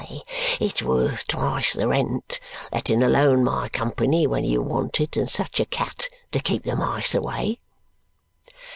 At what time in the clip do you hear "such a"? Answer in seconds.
5.29-5.65